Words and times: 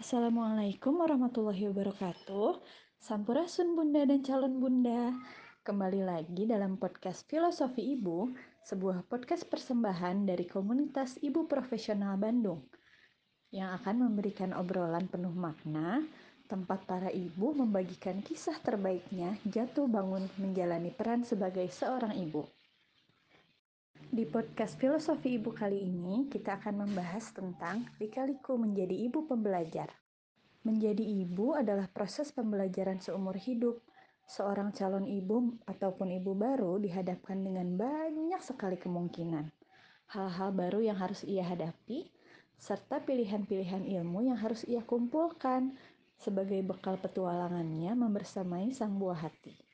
Assalamualaikum 0.00 1.04
warahmatullahi 1.04 1.68
wabarakatuh. 1.68 2.56
Sampurasun 3.04 3.76
Bunda 3.76 4.08
dan 4.08 4.24
calon 4.24 4.56
Bunda. 4.56 5.12
Kembali 5.60 6.00
lagi 6.00 6.48
dalam 6.48 6.80
podcast 6.80 7.28
Filosofi 7.28 8.00
Ibu, 8.00 8.32
sebuah 8.64 9.04
podcast 9.04 9.44
persembahan 9.52 10.24
dari 10.24 10.48
komunitas 10.48 11.20
Ibu 11.20 11.44
Profesional 11.44 12.16
Bandung 12.16 12.64
yang 13.52 13.76
akan 13.76 14.08
memberikan 14.08 14.56
obrolan 14.56 15.04
penuh 15.04 15.36
makna, 15.36 16.00
tempat 16.48 16.80
para 16.88 17.12
ibu 17.12 17.52
membagikan 17.52 18.24
kisah 18.24 18.56
terbaiknya 18.64 19.36
jatuh 19.44 19.84
bangun 19.84 20.24
menjalani 20.40 20.96
peran 20.96 21.28
sebagai 21.28 21.68
seorang 21.68 22.16
ibu. 22.16 22.48
Di 24.10 24.26
podcast 24.26 24.74
Filosofi 24.74 25.38
Ibu 25.38 25.54
kali 25.54 25.86
ini, 25.86 26.26
kita 26.26 26.58
akan 26.58 26.82
membahas 26.82 27.30
tentang 27.30 27.86
lika-liku 28.02 28.58
menjadi 28.58 28.90
ibu 29.06 29.22
pembelajar. 29.22 29.86
Menjadi 30.66 30.98
ibu 30.98 31.54
adalah 31.54 31.86
proses 31.86 32.34
pembelajaran 32.34 32.98
seumur 32.98 33.38
hidup. 33.38 33.78
Seorang 34.26 34.74
calon 34.74 35.06
ibu 35.06 35.54
ataupun 35.62 36.10
ibu 36.10 36.34
baru 36.34 36.82
dihadapkan 36.82 37.38
dengan 37.38 37.78
banyak 37.78 38.42
sekali 38.42 38.82
kemungkinan. 38.82 39.46
Hal-hal 40.10 40.50
baru 40.58 40.82
yang 40.82 40.98
harus 40.98 41.22
ia 41.22 41.46
hadapi, 41.46 42.10
serta 42.58 43.06
pilihan-pilihan 43.06 43.86
ilmu 43.86 44.26
yang 44.26 44.42
harus 44.42 44.66
ia 44.66 44.82
kumpulkan 44.82 45.78
sebagai 46.18 46.58
bekal 46.66 46.98
petualangannya 46.98 47.94
membersamai 47.94 48.74
sang 48.74 48.98
buah 48.98 49.30
hati. 49.30 49.69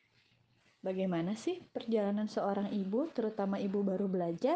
Bagaimana 0.86 1.34
sih 1.34 1.58
perjalanan 1.74 2.30
seorang 2.30 2.70
ibu, 2.70 3.10
terutama 3.10 3.58
ibu 3.58 3.82
baru 3.82 4.06
belajar? 4.06 4.54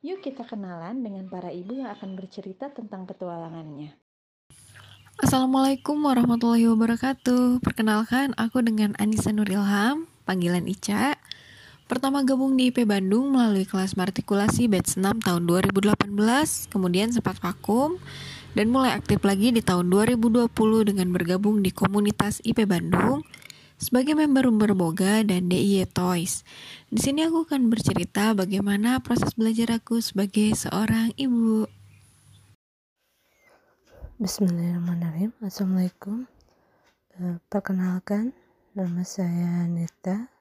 Yuk 0.00 0.24
kita 0.24 0.40
kenalan 0.48 1.04
dengan 1.04 1.28
para 1.28 1.52
ibu 1.52 1.76
yang 1.76 1.92
akan 1.92 2.16
bercerita 2.16 2.72
tentang 2.72 3.04
petualangannya. 3.04 3.92
Assalamualaikum 5.20 6.00
warahmatullahi 6.00 6.64
wabarakatuh. 6.72 7.60
Perkenalkan, 7.60 8.32
aku 8.40 8.64
dengan 8.64 8.96
Anissa 8.96 9.36
Nur 9.36 9.52
Ilham, 9.52 10.08
panggilan 10.24 10.64
Ica. 10.64 11.20
Pertama 11.84 12.24
gabung 12.24 12.56
di 12.56 12.72
IP 12.72 12.88
Bandung 12.88 13.36
melalui 13.36 13.68
kelas 13.68 14.00
martikulasi 14.00 14.64
batch 14.64 14.96
6 14.96 15.28
tahun 15.28 15.44
2018, 15.44 16.72
kemudian 16.72 17.12
sempat 17.12 17.36
vakum, 17.36 18.00
dan 18.56 18.72
mulai 18.72 18.96
aktif 18.96 19.20
lagi 19.20 19.52
di 19.52 19.60
tahun 19.60 19.92
2020 19.92 20.48
dengan 20.88 21.12
bergabung 21.12 21.60
di 21.60 21.68
komunitas 21.68 22.40
IP 22.48 22.64
Bandung 22.64 23.20
sebagai 23.84 24.16
member 24.16 24.48
Umber 24.48 24.72
Boga 24.72 25.20
dan 25.20 25.52
DIY 25.52 25.92
Toys. 25.92 26.40
Di 26.88 27.04
sini 27.04 27.28
aku 27.28 27.44
akan 27.44 27.68
bercerita 27.68 28.32
bagaimana 28.32 29.04
proses 29.04 29.36
belajar 29.36 29.76
aku 29.76 30.00
sebagai 30.00 30.56
seorang 30.56 31.12
ibu. 31.20 31.68
Bismillahirrahmanirrahim. 34.16 35.36
Assalamualaikum. 35.44 36.24
Uh, 37.20 37.36
perkenalkan, 37.52 38.32
nama 38.72 39.04
saya 39.04 39.68
Nita. 39.68 40.32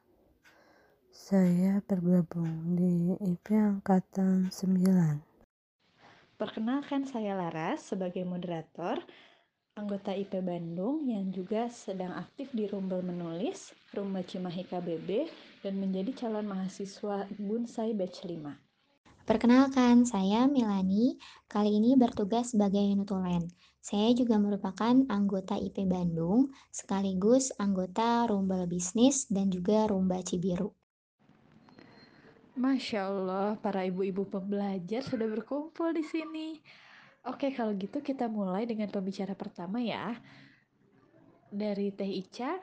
Saya 1.12 1.84
bergabung 1.84 2.80
di 2.80 3.20
IP 3.28 3.60
Angkatan 3.60 4.48
9. 4.56 5.20
Perkenalkan 6.40 7.04
saya 7.04 7.36
Laras 7.36 7.92
sebagai 7.92 8.24
moderator 8.24 9.04
anggota 9.74 10.14
IP 10.14 10.38
Bandung 10.46 11.02
yang 11.10 11.34
juga 11.34 11.66
sedang 11.66 12.14
aktif 12.14 12.54
di 12.54 12.70
Rumbel 12.70 13.02
Menulis, 13.02 13.74
Rumba 13.90 14.22
Cimahi 14.22 14.70
KBB, 14.70 15.26
dan 15.66 15.82
menjadi 15.82 16.14
calon 16.14 16.46
mahasiswa 16.46 17.26
Bunsai 17.42 17.98
Batch 17.98 18.22
5. 18.22 18.54
Perkenalkan, 19.26 20.06
saya 20.06 20.46
Milani, 20.46 21.18
kali 21.50 21.82
ini 21.82 21.98
bertugas 21.98 22.54
sebagai 22.54 22.86
nutulen. 22.94 23.50
Saya 23.82 24.14
juga 24.14 24.38
merupakan 24.38 24.94
anggota 25.10 25.58
IP 25.58 25.90
Bandung, 25.90 26.54
sekaligus 26.70 27.50
anggota 27.58 28.30
Rumbel 28.30 28.70
Bisnis 28.70 29.26
dan 29.26 29.50
juga 29.50 29.90
Rumba 29.90 30.22
Cibiru. 30.22 30.70
Masya 32.54 33.10
Allah, 33.10 33.58
para 33.58 33.82
ibu-ibu 33.90 34.30
pembelajar 34.30 35.02
sudah 35.02 35.26
berkumpul 35.26 35.98
di 35.98 36.06
sini. 36.06 36.62
Oke, 37.24 37.56
kalau 37.56 37.72
gitu 37.80 38.04
kita 38.04 38.28
mulai 38.28 38.68
dengan 38.68 38.92
pembicara 38.92 39.32
pertama 39.32 39.80
ya. 39.80 40.20
Dari 41.48 41.88
Teh 41.96 42.12
Ica, 42.12 42.60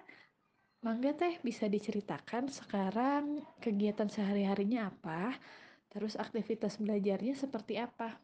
Mangga 0.85 1.17
Teh 1.17 1.41
bisa 1.41 1.65
diceritakan 1.65 2.53
sekarang 2.53 3.41
kegiatan 3.61 4.13
sehari-harinya 4.13 4.93
apa, 4.93 5.33
terus 5.89 6.17
aktivitas 6.21 6.77
belajarnya 6.77 7.37
seperti 7.41 7.81
apa? 7.81 8.21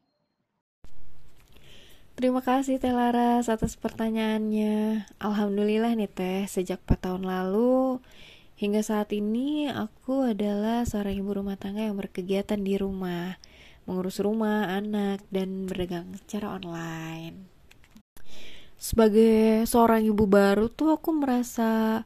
Terima 2.16 2.44
kasih 2.44 2.80
Teh 2.80 2.92
Laras 2.92 3.48
atas 3.48 3.76
pertanyaannya. 3.76 5.04
Alhamdulillah 5.20 5.96
nih 5.96 6.08
Teh, 6.12 6.44
sejak 6.48 6.84
4 6.84 7.12
tahun 7.12 7.24
lalu 7.28 8.00
hingga 8.56 8.80
saat 8.80 9.12
ini 9.12 9.68
aku 9.68 10.32
adalah 10.32 10.84
seorang 10.88 11.16
ibu 11.16 11.32
rumah 11.36 11.60
tangga 11.60 11.84
yang 11.84 11.96
berkegiatan 12.00 12.56
di 12.56 12.80
rumah 12.80 13.36
mengurus 13.86 14.18
rumah, 14.18 14.68
anak, 14.74 15.22
dan 15.30 15.70
berdagang 15.70 16.12
secara 16.18 16.58
online. 16.58 17.46
Sebagai 18.76 19.64
seorang 19.64 20.04
ibu 20.04 20.28
baru 20.28 20.68
tuh 20.68 20.92
aku 20.92 21.14
merasa 21.16 22.02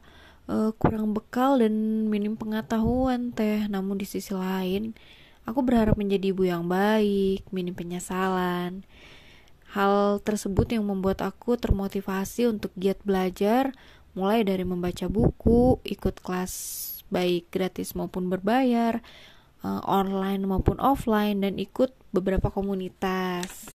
uh, 0.47 0.71
kurang 0.79 1.11
bekal 1.11 1.59
dan 1.59 2.07
minim 2.07 2.39
pengetahuan 2.39 3.35
teh. 3.35 3.67
Namun 3.67 3.99
di 3.99 4.07
sisi 4.07 4.31
lain, 4.31 4.95
aku 5.43 5.59
berharap 5.65 5.99
menjadi 5.99 6.31
ibu 6.31 6.47
yang 6.47 6.69
baik, 6.71 7.43
minim 7.51 7.75
penyesalan. 7.75 8.87
Hal 9.71 10.19
tersebut 10.23 10.67
yang 10.71 10.87
membuat 10.87 11.23
aku 11.23 11.55
termotivasi 11.55 12.47
untuk 12.47 12.71
giat 12.75 12.99
belajar, 13.03 13.71
mulai 14.15 14.43
dari 14.43 14.67
membaca 14.67 15.07
buku, 15.07 15.79
ikut 15.87 16.19
kelas 16.19 16.53
baik 17.11 17.51
gratis 17.51 17.95
maupun 17.95 18.31
berbayar, 18.31 19.03
uh, 19.65 19.81
online 19.85 20.45
maupun 20.45 20.77
offline 20.77 21.41
dan 21.41 21.57
ikut 21.57 21.93
beberapa 22.13 22.51
komunitas. 22.51 23.71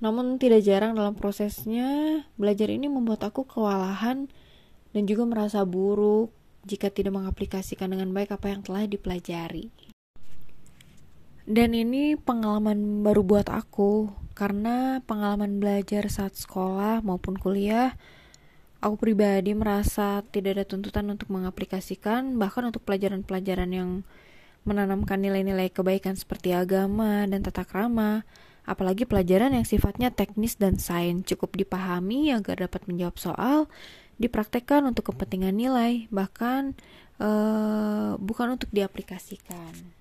Namun 0.00 0.36
tidak 0.36 0.64
jarang 0.64 0.92
dalam 0.92 1.16
prosesnya 1.16 2.20
belajar 2.36 2.68
ini 2.68 2.88
membuat 2.88 3.24
aku 3.24 3.48
kewalahan 3.48 4.28
dan 4.92 5.02
juga 5.08 5.24
merasa 5.24 5.64
buruk 5.64 6.32
jika 6.66 6.90
tidak 6.90 7.16
mengaplikasikan 7.16 7.92
dengan 7.92 8.10
baik 8.12 8.34
apa 8.34 8.52
yang 8.52 8.60
telah 8.60 8.84
dipelajari. 8.84 9.72
Dan 11.46 11.78
ini 11.78 12.18
pengalaman 12.18 13.06
baru 13.06 13.22
buat 13.22 13.46
aku 13.46 14.10
karena 14.34 14.98
pengalaman 15.06 15.62
belajar 15.62 16.10
saat 16.10 16.34
sekolah 16.34 17.06
maupun 17.06 17.38
kuliah 17.38 17.94
aku 18.82 18.98
pribadi 19.00 19.56
merasa 19.56 20.20
tidak 20.28 20.60
ada 20.60 20.64
tuntutan 20.68 21.08
untuk 21.08 21.32
mengaplikasikan 21.32 22.36
bahkan 22.36 22.68
untuk 22.68 22.84
pelajaran-pelajaran 22.84 23.70
yang 23.72 23.90
menanamkan 24.66 25.22
nilai-nilai 25.22 25.70
kebaikan 25.70 26.18
seperti 26.18 26.50
agama 26.52 27.24
dan 27.30 27.40
tata 27.40 27.62
krama, 27.62 28.26
apalagi 28.66 29.06
pelajaran 29.06 29.54
yang 29.54 29.62
sifatnya 29.62 30.10
teknis 30.10 30.58
dan 30.58 30.76
sains 30.76 31.22
cukup 31.24 31.54
dipahami 31.54 32.34
agar 32.34 32.66
dapat 32.66 32.84
menjawab 32.90 33.16
soal, 33.16 33.70
dipraktekkan 34.18 34.82
untuk 34.82 35.14
kepentingan 35.14 35.54
nilai, 35.54 36.10
bahkan 36.10 36.74
uh, 37.22 38.18
bukan 38.18 38.58
untuk 38.58 38.68
diaplikasikan. 38.74 39.96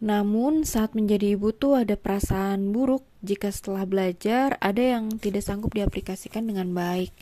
Namun, 0.00 0.64
saat 0.64 0.96
menjadi 0.96 1.36
ibu 1.36 1.52
tuh 1.52 1.76
ada 1.84 1.92
perasaan 1.92 2.72
buruk 2.72 3.04
jika 3.20 3.52
setelah 3.52 3.84
belajar 3.84 4.56
ada 4.56 4.80
yang 4.80 5.12
tidak 5.20 5.44
sanggup 5.44 5.76
diaplikasikan 5.76 6.48
dengan 6.48 6.72
baik 6.72 7.12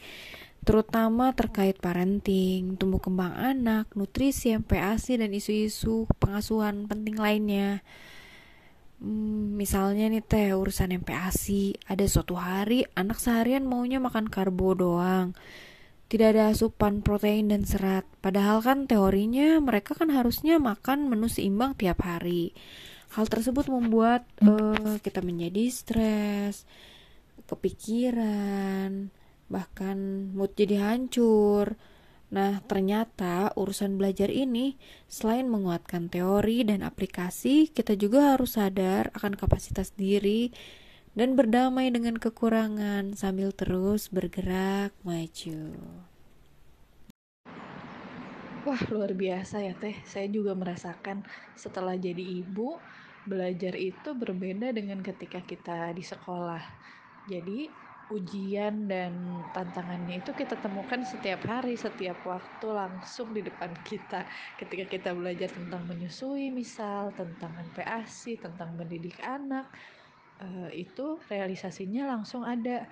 terutama 0.68 1.32
terkait 1.32 1.80
parenting, 1.80 2.76
tumbuh 2.76 3.00
kembang 3.00 3.32
anak, 3.32 3.88
nutrisi, 3.96 4.52
MPASI, 4.52 5.16
dan 5.16 5.32
isu-isu 5.32 6.04
pengasuhan 6.20 6.84
penting 6.84 7.16
lainnya. 7.16 7.80
Hmm, 9.00 9.56
misalnya 9.56 10.12
nih 10.12 10.20
teh 10.20 10.52
urusan 10.52 10.92
MPASI, 11.00 11.88
ada 11.88 12.04
suatu 12.04 12.36
hari 12.36 12.84
anak 12.92 13.16
seharian 13.16 13.64
maunya 13.64 13.96
makan 13.96 14.28
karbo 14.28 14.76
doang. 14.76 15.32
Tidak 16.12 16.36
ada 16.36 16.52
asupan 16.52 17.00
protein 17.00 17.48
dan 17.48 17.64
serat. 17.64 18.04
Padahal 18.20 18.60
kan 18.60 18.84
teorinya 18.84 19.64
mereka 19.64 19.96
kan 19.96 20.12
harusnya 20.12 20.60
makan 20.60 21.08
menu 21.08 21.32
seimbang 21.32 21.80
tiap 21.80 22.04
hari. 22.04 22.52
Hal 23.16 23.24
tersebut 23.24 23.72
membuat 23.72 24.28
uh, 24.44 25.00
kita 25.00 25.24
menjadi 25.24 25.72
stres, 25.72 26.68
kepikiran, 27.48 29.08
bahkan 29.48 30.30
mood 30.32 30.54
jadi 30.54 30.80
hancur. 30.80 31.76
Nah, 32.28 32.60
ternyata 32.68 33.56
urusan 33.56 33.96
belajar 33.96 34.28
ini 34.28 34.76
selain 35.08 35.48
menguatkan 35.48 36.12
teori 36.12 36.60
dan 36.60 36.84
aplikasi, 36.84 37.72
kita 37.72 37.96
juga 37.96 38.36
harus 38.36 38.60
sadar 38.60 39.08
akan 39.16 39.32
kapasitas 39.32 39.96
diri 39.96 40.52
dan 41.16 41.34
berdamai 41.34 41.88
dengan 41.88 42.20
kekurangan 42.20 43.16
sambil 43.16 43.50
terus 43.56 44.12
bergerak 44.12 44.92
maju. 45.02 45.72
Wah, 48.68 48.82
luar 48.92 49.16
biasa 49.16 49.64
ya 49.64 49.72
Teh. 49.72 49.96
Saya 50.04 50.28
juga 50.28 50.52
merasakan 50.52 51.24
setelah 51.56 51.96
jadi 51.96 52.20
ibu, 52.20 52.76
belajar 53.24 53.72
itu 53.72 54.12
berbeda 54.12 54.76
dengan 54.76 55.00
ketika 55.00 55.40
kita 55.40 55.96
di 55.96 56.04
sekolah. 56.04 56.60
Jadi, 57.32 57.87
ujian 58.08 58.88
dan 58.88 59.12
tantangannya 59.52 60.24
itu 60.24 60.32
kita 60.32 60.56
temukan 60.60 61.04
setiap 61.04 61.44
hari, 61.44 61.76
setiap 61.76 62.16
waktu 62.24 62.66
langsung 62.68 63.32
di 63.36 63.44
depan 63.44 63.72
kita. 63.88 64.24
Ketika 64.56 64.84
kita 64.88 65.10
belajar 65.12 65.52
tentang 65.52 65.84
menyusui 65.84 66.48
misal, 66.48 67.12
tentang 67.12 67.52
NPASI, 67.72 68.40
tentang 68.40 68.74
mendidik 68.76 69.20
anak, 69.20 69.68
eh, 70.40 70.88
itu 70.88 71.20
realisasinya 71.28 72.08
langsung 72.08 72.44
ada 72.48 72.88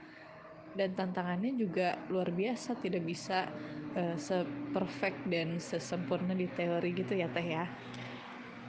dan 0.77 0.93
tantangannya 0.93 1.57
juga 1.57 1.97
luar 2.13 2.29
biasa 2.29 2.77
tidak 2.85 3.09
bisa 3.09 3.49
uh, 3.97 4.13
seperfect 4.21 5.25
dan 5.25 5.57
sesempurna 5.57 6.37
di 6.37 6.45
teori 6.53 6.93
gitu 6.93 7.17
ya 7.17 7.33
teh 7.33 7.49
ya 7.49 7.65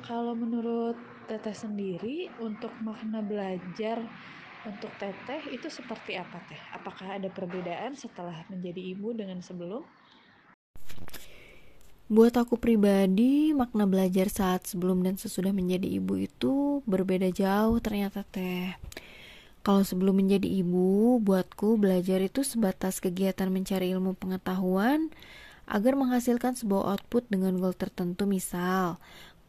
kalau 0.07 0.31
menurut 0.31 0.95
teteh 1.27 1.51
sendiri 1.51 2.31
untuk 2.39 2.71
makna 2.79 3.19
belajar 3.19 3.99
untuk 4.67 4.91
teteh 4.99 5.47
itu 5.55 5.71
seperti 5.71 6.19
apa 6.19 6.43
teh 6.51 6.59
apakah 6.75 7.15
ada 7.15 7.31
perbedaan 7.31 7.95
setelah 7.95 8.43
menjadi 8.51 8.83
ibu 8.93 9.15
dengan 9.15 9.39
sebelum 9.39 9.87
Buat 12.07 12.39
aku 12.39 12.55
pribadi, 12.55 13.51
makna 13.51 13.83
belajar 13.83 14.31
saat 14.31 14.63
sebelum 14.63 15.03
dan 15.03 15.19
sesudah 15.19 15.51
menjadi 15.51 15.91
ibu 15.91 16.15
itu 16.15 16.79
berbeda 16.87 17.27
jauh 17.35 17.83
ternyata 17.83 18.23
teh. 18.23 18.71
Kalau 19.59 19.83
sebelum 19.83 20.15
menjadi 20.15 20.47
ibu, 20.47 21.19
buatku 21.19 21.75
belajar 21.75 22.23
itu 22.23 22.47
sebatas 22.47 23.03
kegiatan 23.03 23.51
mencari 23.51 23.91
ilmu 23.91 24.15
pengetahuan 24.15 25.11
agar 25.67 25.99
menghasilkan 25.99 26.55
sebuah 26.55 26.95
output 26.95 27.27
dengan 27.27 27.59
goal 27.59 27.75
tertentu 27.75 28.23
misal 28.23 29.03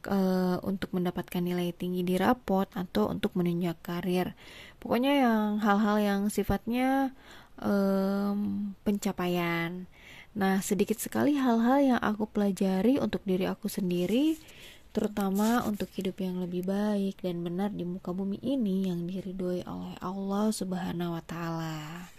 uh, 0.06 0.62
untuk 0.62 0.95
mendapatkan 0.95 1.43
nilai 1.43 1.75
tinggi 1.75 2.06
di 2.06 2.15
rapot 2.15 2.71
atau 2.77 3.11
untuk 3.11 3.35
menunjang 3.35 3.79
karir. 3.83 4.39
Pokoknya 4.79 5.12
yang 5.19 5.59
hal-hal 5.59 5.97
yang 5.99 6.21
sifatnya 6.31 7.11
um, 7.59 8.71
pencapaian. 8.87 9.91
Nah, 10.39 10.62
sedikit 10.62 11.03
sekali 11.03 11.35
hal-hal 11.35 11.97
yang 11.97 12.00
aku 12.05 12.31
pelajari 12.31 13.03
untuk 13.03 13.27
diri 13.27 13.50
aku 13.50 13.67
sendiri 13.67 14.39
terutama 14.89 15.62
untuk 15.69 15.87
hidup 15.95 16.17
yang 16.19 16.41
lebih 16.43 16.65
baik 16.65 17.21
dan 17.21 17.45
benar 17.45 17.71
di 17.71 17.85
muka 17.85 18.11
bumi 18.11 18.41
ini 18.41 18.89
yang 18.89 19.05
diridhoi 19.05 19.62
oleh 19.62 19.95
Allah 20.00 20.49
Subhanahu 20.50 21.15
wa 21.15 21.23
taala. 21.23 22.18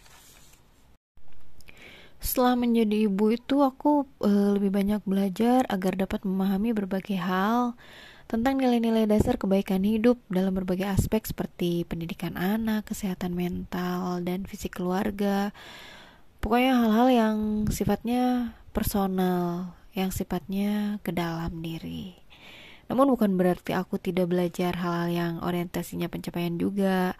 Setelah 2.19 2.59
menjadi 2.59 3.07
ibu 3.07 3.31
itu 3.31 3.63
aku 3.63 4.03
e, 4.19 4.31
lebih 4.59 4.75
banyak 4.75 5.01
belajar 5.07 5.63
agar 5.71 5.95
dapat 5.95 6.27
memahami 6.27 6.75
berbagai 6.75 7.15
hal 7.15 7.79
tentang 8.29 8.61
nilai-nilai 8.61 9.09
dasar 9.09 9.41
kebaikan 9.41 9.81
hidup 9.81 10.21
dalam 10.29 10.53
berbagai 10.53 10.85
aspek 10.85 11.25
seperti 11.25 11.87
pendidikan 11.87 12.37
anak, 12.37 12.85
kesehatan 12.85 13.33
mental, 13.33 14.21
dan 14.21 14.45
fisik 14.45 14.77
keluarga. 14.77 15.49
Pokoknya 16.37 16.77
hal-hal 16.77 17.07
yang 17.09 17.35
sifatnya 17.73 18.53
personal, 18.69 19.73
yang 19.97 20.13
sifatnya 20.13 21.01
ke 21.01 21.09
dalam 21.09 21.65
diri. 21.65 22.19
Namun 22.85 23.13
bukan 23.13 23.33
berarti 23.33 23.73
aku 23.73 23.97
tidak 23.97 24.29
belajar 24.29 24.77
hal-hal 24.77 25.09
yang 25.09 25.33
orientasinya 25.41 26.09
pencapaian 26.09 26.57
juga. 26.57 27.17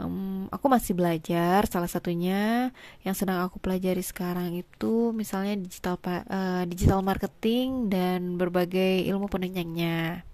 Um, 0.00 0.48
aku 0.48 0.66
masih 0.72 0.96
belajar. 0.96 1.68
Salah 1.68 1.90
satunya 1.92 2.72
yang 3.04 3.12
sedang 3.12 3.44
aku 3.44 3.60
pelajari 3.60 4.00
sekarang 4.00 4.56
itu 4.56 5.12
misalnya 5.12 5.60
digital 5.60 6.00
uh, 6.00 6.64
digital 6.64 7.04
marketing 7.04 7.92
dan 7.92 8.40
berbagai 8.40 9.04
ilmu 9.04 9.28
penunjangnya. 9.28 10.24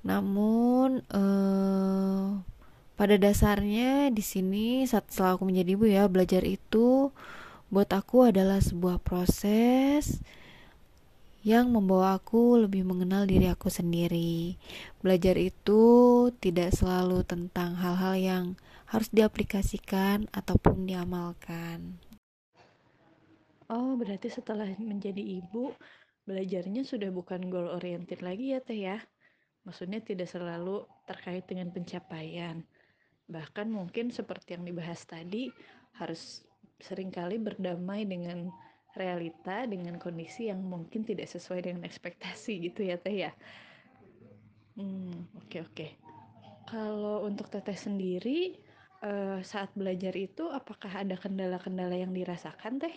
Namun 0.00 1.04
uh, 1.12 2.40
pada 2.96 3.14
dasarnya 3.20 4.08
di 4.08 4.24
sini 4.24 4.88
saat 4.88 5.12
setelah 5.12 5.36
aku 5.36 5.44
menjadi 5.44 5.76
ibu 5.76 5.86
ya 5.86 6.08
belajar 6.08 6.42
itu 6.48 7.12
buat 7.68 7.92
aku 7.92 8.32
adalah 8.32 8.64
sebuah 8.64 9.04
proses 9.04 10.24
yang 11.46 11.70
membawa 11.70 12.18
aku 12.18 12.66
lebih 12.66 12.82
mengenal 12.82 13.24
diri 13.24 13.46
aku 13.46 13.70
sendiri. 13.70 14.58
Belajar 14.98 15.38
itu 15.38 15.82
tidak 16.42 16.74
selalu 16.74 17.22
tentang 17.22 17.78
hal-hal 17.78 18.14
yang 18.18 18.44
harus 18.88 19.08
diaplikasikan 19.12 20.26
ataupun 20.34 20.88
diamalkan. 20.88 22.00
Oh, 23.68 24.00
berarti 24.00 24.32
setelah 24.32 24.66
menjadi 24.80 25.20
ibu, 25.20 25.76
belajarnya 26.24 26.88
sudah 26.88 27.12
bukan 27.12 27.52
goal 27.52 27.68
oriented 27.68 28.24
lagi 28.24 28.56
ya, 28.56 28.64
Teh 28.64 28.80
ya. 28.80 28.98
Maksudnya 29.68 30.00
tidak 30.00 30.32
selalu 30.32 30.88
terkait 31.04 31.44
dengan 31.44 31.68
pencapaian. 31.68 32.64
Bahkan 33.28 33.68
mungkin 33.68 34.08
seperti 34.08 34.56
yang 34.56 34.64
dibahas 34.64 35.04
tadi, 35.04 35.52
harus 36.00 36.48
sering 36.80 37.12
kali 37.12 37.36
berdamai 37.36 38.08
dengan 38.08 38.48
realita 38.98 39.62
dengan 39.70 39.96
kondisi 40.02 40.50
yang 40.50 40.58
mungkin 40.58 41.06
tidak 41.06 41.30
sesuai 41.30 41.70
dengan 41.70 41.86
ekspektasi 41.86 42.68
gitu 42.68 42.82
ya 42.82 42.98
teh 42.98 43.30
ya 43.30 43.32
hmm 44.74 45.38
oke 45.38 45.46
okay, 45.46 45.60
oke 45.62 45.72
okay. 45.72 45.90
kalau 46.66 47.22
untuk 47.22 47.46
teteh 47.46 47.78
sendiri 47.78 48.58
uh, 49.06 49.38
saat 49.46 49.70
belajar 49.78 50.12
itu 50.18 50.50
apakah 50.50 50.90
ada 50.90 51.14
kendala-kendala 51.14 51.94
yang 51.94 52.10
dirasakan 52.10 52.82
teh 52.82 52.96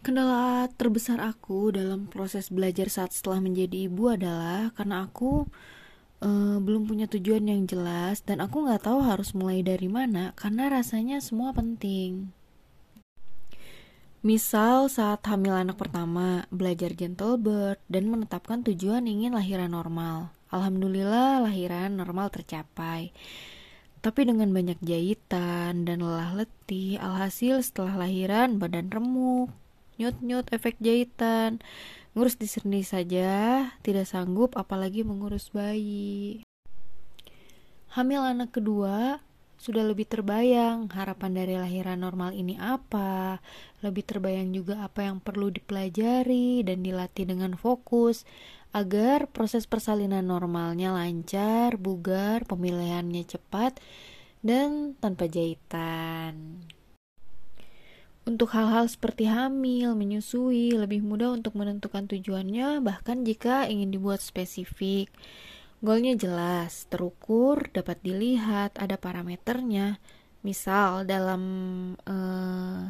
Kendala 0.00 0.64
terbesar 0.80 1.20
aku 1.20 1.76
dalam 1.76 2.08
proses 2.08 2.48
belajar 2.48 2.88
saat 2.88 3.12
setelah 3.12 3.36
menjadi 3.36 3.84
ibu 3.84 4.08
adalah 4.08 4.72
karena 4.72 5.04
aku 5.04 5.44
uh, 6.24 6.56
belum 6.56 6.88
punya 6.88 7.04
tujuan 7.04 7.44
yang 7.44 7.68
jelas 7.68 8.24
dan 8.24 8.40
aku 8.40 8.64
nggak 8.64 8.88
tahu 8.88 9.04
harus 9.04 9.36
mulai 9.36 9.60
dari 9.60 9.92
mana 9.92 10.32
karena 10.40 10.72
rasanya 10.72 11.20
semua 11.20 11.52
penting. 11.52 12.32
Misal 14.20 14.92
saat 14.92 15.24
hamil 15.32 15.56
anak 15.56 15.80
pertama, 15.80 16.44
belajar 16.52 16.92
gentle 16.92 17.40
birth 17.40 17.80
dan 17.88 18.04
menetapkan 18.12 18.60
tujuan 18.60 19.08
ingin 19.08 19.32
lahiran 19.32 19.72
normal. 19.72 20.28
Alhamdulillah 20.52 21.40
lahiran 21.40 21.96
normal 21.96 22.28
tercapai. 22.28 23.16
Tapi 24.04 24.20
dengan 24.28 24.52
banyak 24.52 24.76
jahitan 24.84 25.88
dan 25.88 26.04
lelah 26.04 26.36
letih, 26.36 27.00
alhasil 27.00 27.64
setelah 27.64 27.96
lahiran 28.04 28.60
badan 28.60 28.92
remuk, 28.92 29.48
nyut-nyut 29.96 30.52
efek 30.52 30.76
jahitan. 30.84 31.64
Ngurus 32.12 32.36
di 32.36 32.44
saja, 32.84 33.72
tidak 33.80 34.04
sanggup 34.04 34.52
apalagi 34.52 35.00
mengurus 35.00 35.48
bayi. 35.48 36.44
Hamil 37.96 38.20
anak 38.20 38.52
kedua, 38.52 39.24
sudah 39.60 39.84
lebih 39.84 40.08
terbayang 40.08 40.88
harapan 40.88 41.36
dari 41.36 41.60
lahiran 41.60 42.00
normal 42.00 42.32
ini 42.32 42.56
apa, 42.56 43.44
lebih 43.84 44.08
terbayang 44.08 44.56
juga 44.56 44.80
apa 44.80 45.04
yang 45.04 45.20
perlu 45.20 45.52
dipelajari 45.52 46.64
dan 46.64 46.80
dilatih 46.80 47.28
dengan 47.28 47.52
fokus 47.60 48.24
agar 48.72 49.28
proses 49.28 49.68
persalinan 49.68 50.24
normalnya 50.24 50.96
lancar, 50.96 51.76
bugar, 51.76 52.48
pemilihannya 52.48 53.20
cepat, 53.28 53.76
dan 54.40 54.96
tanpa 54.96 55.28
jahitan. 55.28 56.64
Untuk 58.24 58.56
hal-hal 58.56 58.88
seperti 58.88 59.28
hamil, 59.28 59.92
menyusui, 59.92 60.72
lebih 60.72 61.04
mudah 61.04 61.36
untuk 61.36 61.52
menentukan 61.52 62.08
tujuannya, 62.08 62.80
bahkan 62.80 63.28
jika 63.28 63.68
ingin 63.68 63.92
dibuat 63.92 64.24
spesifik. 64.24 65.12
Goalnya 65.80 66.12
jelas, 66.12 66.84
terukur, 66.92 67.72
dapat 67.72 68.04
dilihat, 68.04 68.76
ada 68.76 69.00
parameternya. 69.00 69.96
Misal 70.44 71.08
dalam 71.08 71.42
uh, 72.04 72.84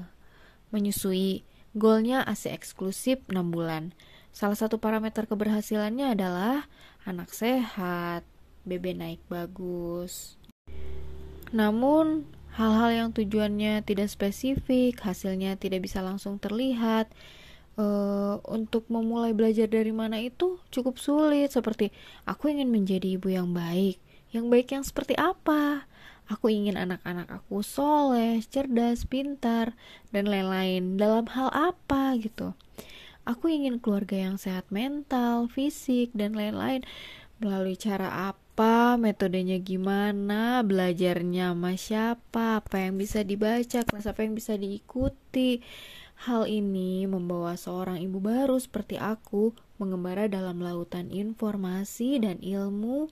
menyusui, 0.75 1.47
goalnya 1.79 2.27
ASI 2.27 2.51
eksklusif 2.51 3.23
6 3.31 3.55
bulan. 3.55 3.95
Salah 4.35 4.59
satu 4.59 4.83
parameter 4.83 5.31
keberhasilannya 5.31 6.19
adalah 6.19 6.67
anak 7.07 7.31
sehat, 7.31 8.27
BB 8.67 8.99
naik 8.99 9.23
bagus. 9.31 10.35
Namun, 11.55 12.27
hal-hal 12.59 12.91
yang 12.91 13.11
tujuannya 13.15 13.87
tidak 13.87 14.11
spesifik, 14.11 14.99
hasilnya 15.07 15.55
tidak 15.55 15.87
bisa 15.87 16.03
langsung 16.03 16.43
terlihat, 16.43 17.07
uh, 17.79 18.43
untuk 18.49 18.89
memulai 18.91 19.37
belajar 19.37 19.71
dari 19.71 19.93
mana 19.95 20.19
itu 20.19 20.59
cukup 20.73 20.99
sulit. 20.99 21.53
Seperti 21.53 21.95
aku 22.27 22.51
ingin 22.51 22.73
menjadi 22.73 23.21
ibu 23.21 23.31
yang 23.31 23.53
baik. 23.55 24.01
Yang 24.31 24.47
baik 24.47 24.69
yang 24.73 24.85
seperti 24.87 25.15
apa? 25.19 25.91
Aku 26.31 26.47
ingin 26.47 26.79
anak-anak 26.79 27.27
aku 27.27 27.67
soleh 27.67 28.39
cerdas 28.47 29.03
pintar 29.03 29.75
dan 30.15 30.31
lain-lain. 30.31 30.95
Dalam 30.95 31.27
hal 31.27 31.51
apa 31.51 32.15
gitu? 32.23 32.55
Aku 33.27 33.51
ingin 33.51 33.83
keluarga 33.83 34.15
yang 34.15 34.39
sehat 34.39 34.71
mental 34.71 35.51
fisik 35.51 36.15
dan 36.15 36.39
lain-lain. 36.39 36.87
Melalui 37.43 37.75
cara 37.75 38.31
apa 38.31 38.95
metodenya 38.95 39.59
gimana 39.59 40.63
belajarnya 40.63 41.51
sama 41.51 41.73
siapa 41.75 42.63
apa 42.63 42.77
yang 42.79 43.01
bisa 43.01 43.27
dibaca 43.27 43.83
kelas 43.83 44.07
apa 44.07 44.21
yang 44.23 44.37
bisa 44.39 44.55
diikuti 44.55 45.65
Hal 46.21 46.45
ini 46.53 47.09
membawa 47.09 47.57
seorang 47.57 47.97
ibu 47.97 48.21
baru 48.21 48.61
seperti 48.61 49.01
aku 49.01 49.57
mengembara 49.81 50.29
dalam 50.29 50.61
lautan 50.61 51.09
informasi 51.09 52.21
dan 52.21 52.37
ilmu. 52.45 53.09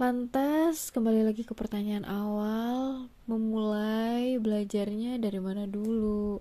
Lantas, 0.00 0.88
kembali 0.88 1.20
lagi 1.20 1.44
ke 1.44 1.52
pertanyaan 1.52 2.08
awal, 2.08 3.12
memulai 3.28 4.40
belajarnya 4.40 5.20
dari 5.20 5.36
mana 5.36 5.68
dulu? 5.68 6.40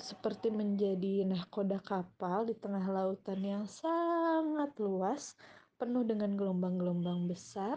Seperti 0.00 0.48
menjadi 0.48 1.28
nahkoda 1.28 1.84
kapal 1.84 2.48
di 2.48 2.56
tengah 2.56 2.88
lautan 2.88 3.44
yang 3.44 3.68
sangat 3.68 4.72
luas, 4.80 5.36
penuh 5.76 6.00
dengan 6.00 6.32
gelombang-gelombang 6.32 7.28
besar, 7.28 7.76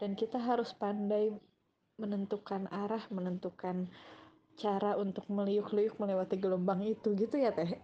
dan 0.00 0.16
kita 0.16 0.40
harus 0.40 0.72
pandai 0.72 1.28
menentukan 2.00 2.72
arah, 2.72 3.04
menentukan 3.12 3.92
cara 4.58 4.98
untuk 4.98 5.30
meliuk-liuk 5.30 6.02
melewati 6.02 6.34
gelombang 6.34 6.82
itu 6.82 7.14
gitu 7.14 7.38
ya 7.38 7.54
teh? 7.54 7.78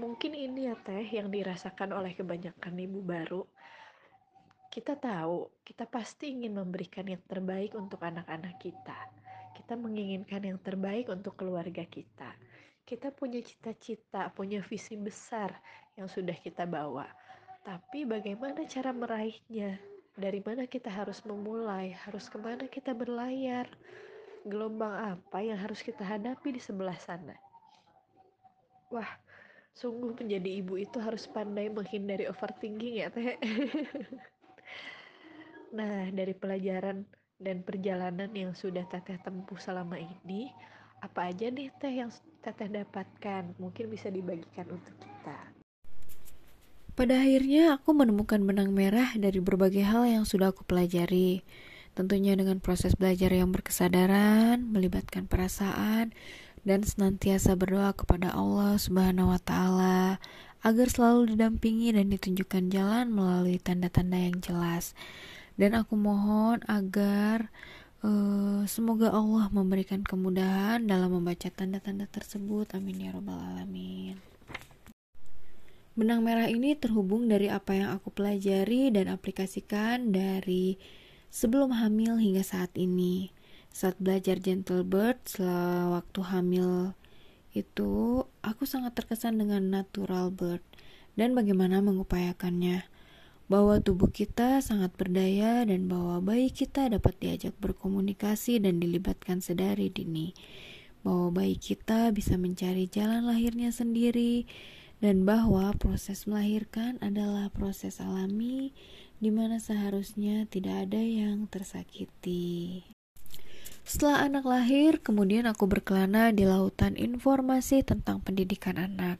Mungkin 0.00 0.32
ini 0.32 0.72
ya 0.72 0.74
teh 0.80 1.04
yang 1.04 1.28
dirasakan 1.28 1.92
oleh 1.92 2.16
kebanyakan 2.16 2.74
ibu 2.80 3.04
baru. 3.04 3.44
Kita 4.72 4.96
tahu 4.96 5.60
kita 5.60 5.84
pasti 5.84 6.32
ingin 6.32 6.56
memberikan 6.56 7.04
yang 7.04 7.20
terbaik 7.28 7.76
untuk 7.76 8.00
anak-anak 8.00 8.56
kita. 8.56 8.96
Kita 9.52 9.76
menginginkan 9.76 10.40
yang 10.40 10.58
terbaik 10.60 11.12
untuk 11.12 11.36
keluarga 11.36 11.84
kita. 11.84 12.32
Kita 12.88 13.12
punya 13.12 13.44
cita-cita 13.44 14.32
punya 14.32 14.64
visi 14.64 14.96
besar 14.96 15.52
yang 16.00 16.08
sudah 16.08 16.36
kita 16.40 16.64
bawa. 16.64 17.04
Tapi 17.60 18.08
bagaimana 18.08 18.64
cara 18.64 18.96
meraihnya 18.96 19.97
dari 20.18 20.42
mana 20.42 20.66
kita 20.66 20.90
harus 20.90 21.22
memulai, 21.22 21.94
harus 21.94 22.26
ke 22.26 22.34
mana 22.42 22.66
kita 22.66 22.90
berlayar, 22.90 23.70
gelombang 24.42 25.14
apa 25.14 25.38
yang 25.38 25.54
harus 25.54 25.78
kita 25.78 26.02
hadapi 26.02 26.58
di 26.58 26.60
sebelah 26.60 26.98
sana. 26.98 27.38
Wah, 28.90 29.06
sungguh 29.78 30.18
menjadi 30.18 30.58
ibu 30.58 30.74
itu 30.74 30.98
harus 30.98 31.30
pandai 31.30 31.70
menghindari 31.70 32.26
overthinking 32.26 32.98
ya 32.98 33.14
teh. 33.14 33.38
nah, 35.78 36.10
dari 36.10 36.34
pelajaran 36.34 37.06
dan 37.38 37.62
perjalanan 37.62 38.34
yang 38.34 38.58
sudah 38.58 38.82
teteh 38.90 39.22
tempuh 39.22 39.60
selama 39.62 40.02
ini, 40.02 40.50
apa 40.98 41.30
aja 41.30 41.46
nih 41.46 41.70
teh 41.78 41.94
yang 41.94 42.10
teteh 42.42 42.66
dapatkan? 42.66 43.54
Mungkin 43.62 43.86
bisa 43.86 44.10
dibagikan 44.10 44.66
untuk 44.66 44.98
kita. 44.98 45.57
Pada 46.98 47.22
akhirnya 47.22 47.78
aku 47.78 47.94
menemukan 47.94 48.42
benang 48.42 48.74
merah 48.74 49.14
dari 49.14 49.38
berbagai 49.38 49.86
hal 49.86 50.02
yang 50.02 50.26
sudah 50.26 50.50
aku 50.50 50.66
pelajari. 50.66 51.46
Tentunya 51.94 52.34
dengan 52.34 52.58
proses 52.58 52.98
belajar 52.98 53.30
yang 53.30 53.54
berkesadaran, 53.54 54.66
melibatkan 54.66 55.30
perasaan, 55.30 56.10
dan 56.66 56.82
senantiasa 56.82 57.54
berdoa 57.54 57.94
kepada 57.94 58.34
Allah 58.34 58.74
Subhanahu 58.82 59.30
wa 59.30 59.38
taala 59.38 60.18
agar 60.66 60.90
selalu 60.90 61.38
didampingi 61.38 61.94
dan 61.94 62.10
ditunjukkan 62.10 62.66
jalan 62.74 63.14
melalui 63.14 63.62
tanda-tanda 63.62 64.18
yang 64.18 64.42
jelas. 64.42 64.98
Dan 65.54 65.78
aku 65.78 65.94
mohon 65.94 66.66
agar 66.66 67.54
uh, 68.02 68.66
semoga 68.66 69.14
Allah 69.14 69.46
memberikan 69.54 70.02
kemudahan 70.02 70.82
dalam 70.82 71.14
membaca 71.14 71.46
tanda-tanda 71.46 72.10
tersebut. 72.10 72.74
Amin 72.74 73.06
ya 73.06 73.14
rabbal 73.14 73.38
alamin. 73.38 74.27
Benang 75.98 76.22
merah 76.22 76.46
ini 76.46 76.78
terhubung 76.78 77.26
dari 77.26 77.50
apa 77.50 77.74
yang 77.74 77.90
aku 77.90 78.14
pelajari 78.14 78.94
dan 78.94 79.10
aplikasikan 79.10 80.14
dari 80.14 80.78
sebelum 81.26 81.74
hamil 81.74 82.22
hingga 82.22 82.46
saat 82.46 82.70
ini. 82.78 83.34
Saat 83.74 83.98
belajar 83.98 84.38
Gentle 84.38 84.86
Bird 84.86 85.18
selama 85.26 85.98
waktu 85.98 86.20
hamil 86.22 86.70
itu, 87.50 88.22
aku 88.46 88.62
sangat 88.62 88.94
terkesan 88.94 89.42
dengan 89.42 89.74
natural 89.74 90.30
bird 90.30 90.62
dan 91.18 91.34
bagaimana 91.34 91.82
mengupayakannya. 91.82 92.86
Bahwa 93.50 93.82
tubuh 93.82 94.14
kita 94.14 94.62
sangat 94.62 94.94
berdaya 94.94 95.66
dan 95.66 95.90
bahwa 95.90 96.22
bayi 96.22 96.54
kita 96.54 96.94
dapat 96.94 97.18
diajak 97.18 97.58
berkomunikasi 97.58 98.62
dan 98.62 98.78
dilibatkan 98.78 99.42
sedari 99.42 99.90
dini. 99.90 100.30
Bahwa 101.02 101.42
bayi 101.42 101.58
kita 101.58 102.14
bisa 102.14 102.38
mencari 102.38 102.86
jalan 102.86 103.26
lahirnya 103.26 103.74
sendiri 103.74 104.46
dan 104.98 105.22
bahwa 105.22 105.70
proses 105.78 106.26
melahirkan 106.26 106.98
adalah 106.98 107.46
proses 107.54 108.02
alami 108.02 108.74
di 109.18 109.30
mana 109.30 109.62
seharusnya 109.62 110.46
tidak 110.46 110.90
ada 110.90 110.98
yang 111.02 111.46
tersakiti. 111.50 112.86
Setelah 113.88 114.28
anak 114.28 114.44
lahir, 114.44 115.00
kemudian 115.00 115.48
aku 115.48 115.64
berkelana 115.64 116.28
di 116.28 116.44
lautan 116.44 116.94
informasi 116.98 117.80
tentang 117.86 118.20
pendidikan 118.20 118.76
anak. 118.76 119.16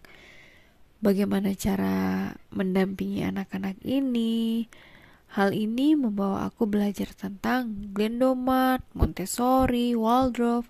Bagaimana 1.00 1.54
cara 1.56 2.36
mendampingi 2.52 3.24
anak-anak 3.24 3.80
ini? 3.86 4.68
Hal 5.32 5.56
ini 5.56 5.96
membawa 5.96 6.52
aku 6.52 6.68
belajar 6.68 7.08
tentang 7.16 7.92
Glendomat, 7.96 8.84
Montessori, 8.92 9.96
Waldorf, 9.96 10.68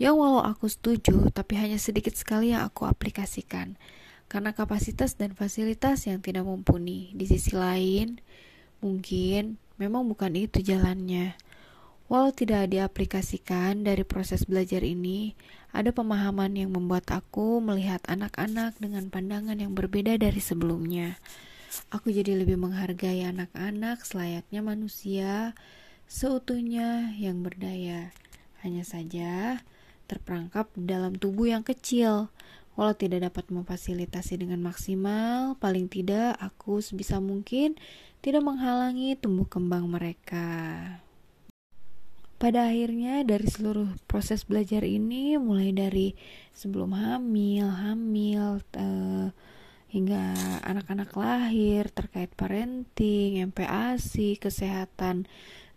yang 0.00 0.16
walau 0.16 0.42
aku 0.42 0.66
setuju, 0.66 1.28
tapi 1.30 1.54
hanya 1.60 1.76
sedikit 1.76 2.16
sekali 2.16 2.50
yang 2.56 2.66
aku 2.66 2.88
aplikasikan 2.88 3.78
karena 4.30 4.54
kapasitas 4.54 5.18
dan 5.18 5.34
fasilitas 5.34 6.06
yang 6.06 6.22
tidak 6.22 6.46
mumpuni. 6.46 7.10
Di 7.18 7.26
sisi 7.26 7.50
lain, 7.58 8.22
mungkin 8.78 9.58
memang 9.74 10.06
bukan 10.06 10.30
itu 10.38 10.62
jalannya. 10.62 11.34
Walau 12.06 12.30
tidak 12.30 12.70
diaplikasikan 12.70 13.82
dari 13.82 14.06
proses 14.06 14.46
belajar 14.46 14.86
ini, 14.86 15.34
ada 15.74 15.90
pemahaman 15.90 16.54
yang 16.54 16.70
membuat 16.70 17.10
aku 17.10 17.58
melihat 17.58 18.02
anak-anak 18.06 18.78
dengan 18.78 19.10
pandangan 19.10 19.58
yang 19.58 19.74
berbeda 19.74 20.14
dari 20.18 20.38
sebelumnya. 20.38 21.18
Aku 21.90 22.10
jadi 22.10 22.34
lebih 22.34 22.58
menghargai 22.58 23.26
anak-anak 23.26 24.02
selayaknya 24.02 24.62
manusia 24.62 25.54
seutuhnya 26.10 27.14
yang 27.14 27.46
berdaya. 27.46 28.10
Hanya 28.66 28.82
saja 28.82 29.62
terperangkap 30.10 30.74
dalam 30.74 31.14
tubuh 31.14 31.54
yang 31.54 31.62
kecil, 31.62 32.34
Walau 32.80 32.96
tidak 32.96 33.28
dapat 33.28 33.52
memfasilitasi 33.52 34.40
dengan 34.40 34.64
maksimal, 34.64 35.52
paling 35.60 35.84
tidak 35.92 36.32
aku 36.40 36.80
sebisa 36.80 37.20
mungkin 37.20 37.76
tidak 38.24 38.40
menghalangi 38.40 39.20
tumbuh 39.20 39.44
kembang 39.44 39.84
mereka. 39.84 40.48
Pada 42.40 42.72
akhirnya 42.72 43.20
dari 43.20 43.44
seluruh 43.44 43.84
proses 44.08 44.48
belajar 44.48 44.80
ini 44.88 45.36
mulai 45.36 45.76
dari 45.76 46.16
sebelum 46.56 46.96
hamil, 46.96 47.68
hamil, 47.68 48.64
uh, 48.72 49.28
hingga 49.92 50.32
anak-anak 50.64 51.12
lahir 51.20 51.92
terkait 51.92 52.32
parenting, 52.32 53.44
MPASI, 53.52 54.40
kesehatan 54.40 55.28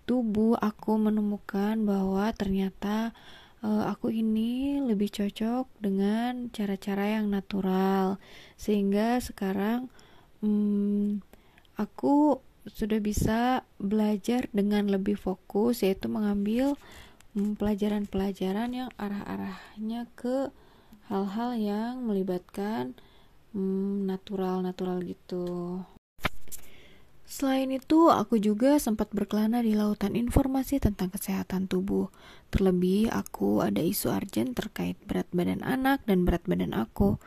tubuh, 0.08 0.56
aku 0.56 0.96
menemukan 0.96 1.84
bahwa 1.84 2.32
ternyata 2.32 3.12
uh, 3.64 3.90
aku 3.90 4.12
ini 4.12 4.84
lebih 4.84 5.10
cocok 5.10 5.66
dengan 5.80 6.52
cara-cara 6.52 7.18
yang 7.18 7.32
natural 7.32 8.20
sehingga 8.60 9.18
sekarang 9.24 9.88
um, 10.44 11.24
aku 11.80 12.44
sudah 12.68 13.00
bisa 13.04 13.68
belajar 13.80 14.48
dengan 14.56 14.88
lebih 14.88 15.20
fokus 15.20 15.84
yaitu 15.84 16.08
mengambil 16.08 16.80
pelajaran-pelajaran 17.34 18.70
um, 18.72 18.78
yang 18.86 18.90
arah-arahnya 18.96 20.06
ke 20.14 20.54
hal-hal 21.12 21.52
yang 21.58 22.06
melibatkan 22.06 22.96
natural-natural 24.08 25.02
um, 25.02 25.08
gitu. 25.10 25.46
Selain 27.34 27.66
itu, 27.74 28.14
aku 28.14 28.38
juga 28.38 28.78
sempat 28.78 29.10
berkelana 29.10 29.66
di 29.66 29.74
lautan 29.74 30.14
informasi 30.14 30.78
tentang 30.78 31.10
kesehatan 31.10 31.66
tubuh. 31.66 32.14
Terlebih, 32.54 33.10
aku 33.10 33.66
ada 33.66 33.82
isu 33.82 34.14
arjen 34.14 34.54
terkait 34.54 35.02
berat 35.10 35.26
badan 35.34 35.66
anak 35.66 36.06
dan 36.06 36.30
berat 36.30 36.46
badan 36.46 36.78
aku. 36.78 37.18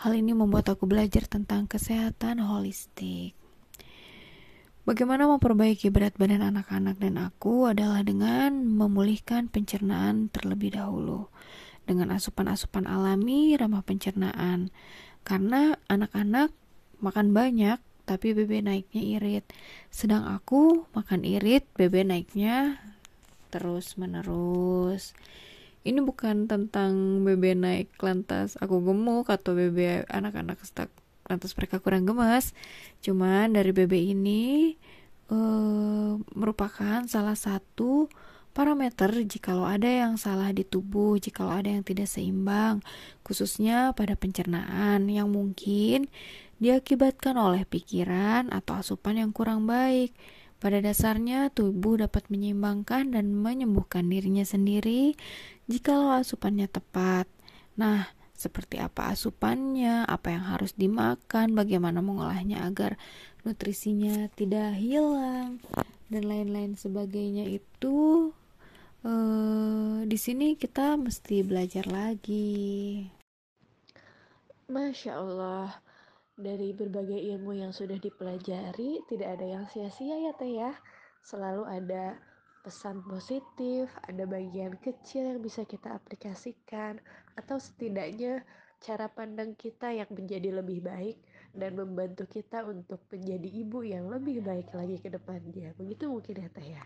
Hal 0.00 0.16
ini 0.16 0.32
membuat 0.32 0.72
aku 0.72 0.88
belajar 0.88 1.28
tentang 1.28 1.68
kesehatan 1.68 2.40
holistik. 2.40 3.36
Bagaimana 4.88 5.28
memperbaiki 5.28 5.92
berat 5.92 6.16
badan 6.16 6.40
anak-anak 6.40 6.96
dan 6.96 7.20
aku 7.20 7.68
adalah 7.68 8.00
dengan 8.00 8.64
memulihkan 8.64 9.52
pencernaan 9.52 10.32
terlebih 10.32 10.72
dahulu 10.72 11.28
dengan 11.84 12.16
asupan-asupan 12.16 12.88
alami 12.88 13.60
ramah 13.60 13.84
pencernaan. 13.84 14.72
Karena 15.20 15.76
anak-anak 15.92 16.48
makan 17.04 17.36
banyak 17.36 17.89
tapi 18.10 18.34
BB 18.34 18.66
naiknya 18.66 19.02
irit. 19.22 19.46
Sedang 19.94 20.26
aku 20.26 20.90
makan 20.98 21.22
irit, 21.22 21.62
BB 21.78 22.10
naiknya 22.10 22.82
terus 23.54 23.94
menerus. 23.94 25.14
Ini 25.86 26.02
bukan 26.02 26.50
tentang 26.50 27.22
BB 27.22 27.54
naik 27.54 27.94
lantas 28.02 28.58
aku 28.58 28.82
gemuk 28.82 29.30
atau 29.30 29.54
BB 29.54 30.10
anak-anak 30.10 30.58
lantas 31.30 31.54
mereka 31.54 31.78
kurang 31.78 32.02
gemas. 32.02 32.50
Cuman 32.98 33.54
dari 33.54 33.70
BB 33.70 33.94
ini 34.10 34.74
uh, 35.30 36.18
merupakan 36.34 37.06
salah 37.06 37.38
satu 37.38 38.10
parameter 38.50 39.14
jikalau 39.30 39.62
ada 39.62 39.86
yang 39.86 40.18
salah 40.18 40.50
di 40.50 40.66
tubuh, 40.66 41.14
jikalau 41.22 41.54
ada 41.54 41.70
yang 41.70 41.86
tidak 41.86 42.10
seimbang, 42.10 42.82
khususnya 43.22 43.94
pada 43.94 44.18
pencernaan 44.18 45.06
yang 45.06 45.30
mungkin 45.30 46.10
diakibatkan 46.60 47.34
oleh 47.40 47.64
pikiran 47.64 48.52
atau 48.52 48.78
asupan 48.78 49.18
yang 49.18 49.32
kurang 49.32 49.64
baik. 49.64 50.12
Pada 50.60 50.76
dasarnya, 50.84 51.48
tubuh 51.48 51.96
dapat 51.96 52.28
menyeimbangkan 52.28 53.16
dan 53.16 53.32
menyembuhkan 53.32 54.04
dirinya 54.04 54.44
sendiri 54.44 55.16
jikalau 55.72 56.12
asupannya 56.20 56.68
tepat. 56.68 57.24
Nah, 57.80 58.12
seperti 58.36 58.76
apa 58.76 59.08
asupannya, 59.08 60.04
apa 60.04 60.36
yang 60.36 60.44
harus 60.48 60.76
dimakan, 60.76 61.56
bagaimana 61.56 62.04
mengolahnya 62.04 62.64
agar 62.68 63.00
nutrisinya 63.40 64.28
tidak 64.36 64.76
hilang, 64.76 65.64
dan 66.12 66.22
lain-lain 66.28 66.76
sebagainya 66.76 67.48
itu 67.48 68.32
uh, 69.04 70.04
di 70.04 70.18
sini 70.20 70.60
kita 70.60 71.00
mesti 71.00 71.40
belajar 71.40 71.88
lagi. 71.88 73.08
Masya 74.68 75.12
Allah, 75.20 75.84
dari 76.40 76.72
berbagai 76.72 77.20
ilmu 77.36 77.56
yang 77.56 77.70
sudah 77.70 78.00
dipelajari, 78.00 79.04
tidak 79.06 79.38
ada 79.38 79.46
yang 79.46 79.64
sia-sia 79.68 80.16
ya 80.16 80.32
Teh 80.34 80.56
ya. 80.56 80.72
Selalu 81.20 81.68
ada 81.68 82.16
pesan 82.60 83.00
positif, 83.04 83.88
ada 84.04 84.24
bagian 84.28 84.76
kecil 84.80 85.36
yang 85.36 85.40
bisa 85.40 85.64
kita 85.64 85.96
aplikasikan, 85.96 87.00
atau 87.36 87.56
setidaknya 87.56 88.44
cara 88.80 89.12
pandang 89.12 89.52
kita 89.56 89.92
yang 89.92 90.08
menjadi 90.08 90.60
lebih 90.60 90.80
baik 90.80 91.20
dan 91.52 91.76
membantu 91.76 92.24
kita 92.24 92.64
untuk 92.64 93.04
menjadi 93.12 93.48
ibu 93.48 93.84
yang 93.84 94.08
lebih 94.08 94.40
baik 94.40 94.72
lagi 94.72 94.96
ke 95.00 95.12
depannya. 95.12 95.76
Begitu 95.76 96.08
mungkin 96.08 96.40
ya 96.40 96.48
Teh 96.48 96.68
ya. 96.76 96.84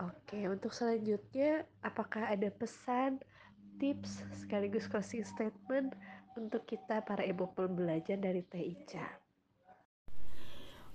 Oke, 0.00 0.48
untuk 0.48 0.72
selanjutnya 0.72 1.68
apakah 1.84 2.32
ada 2.32 2.48
pesan, 2.48 3.20
tips 3.80 4.24
sekaligus 4.36 4.88
closing 4.88 5.24
statement 5.24 5.92
untuk 6.40 6.64
kita 6.64 7.04
para 7.04 7.20
ibu 7.20 7.52
pembelajar 7.52 8.16
dari 8.16 8.40
Teh 8.40 8.64
Ica. 8.64 9.04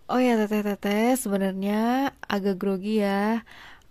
Oh 0.10 0.18
ya 0.18 0.38
teteh-teteh 0.42 1.14
sebenarnya 1.18 2.10
agak 2.26 2.58
grogi 2.58 3.06
ya. 3.06 3.46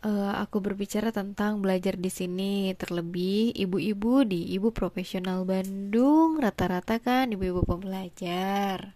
Uh, 0.04 0.36
aku 0.36 0.60
berbicara 0.60 1.16
tentang 1.16 1.64
belajar 1.64 1.96
di 1.96 2.12
sini, 2.12 2.76
terlebih 2.76 3.56
ibu-ibu 3.56 4.20
di 4.28 4.52
Ibu 4.52 4.68
Profesional 4.76 5.48
Bandung, 5.48 6.36
rata-rata 6.44 7.00
kan 7.00 7.32
ibu-ibu 7.32 7.64
pembelajar. 7.64 8.92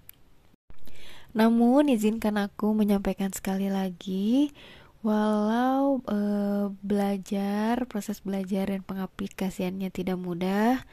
Namun 1.33 1.89
izinkan 1.89 2.37
aku 2.37 2.77
menyampaikan 2.77 3.33
sekali 3.33 3.73
lagi, 3.73 4.53
walau 5.01 6.05
uh, 6.13 6.77
belajar, 6.85 7.89
proses 7.89 8.21
belajar 8.21 8.69
dan 8.69 8.85
pengaplikasiannya 8.85 9.89
tidak 9.89 10.21
mudah, 10.21 10.85